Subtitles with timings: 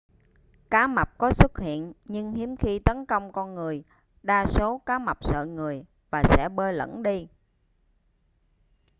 [0.69, 3.83] cá mập có xuất hiện nhưng hiếm khi tấn công con người
[4.23, 7.27] đa số cá mập sợ người và sẽ bơi lẩn đi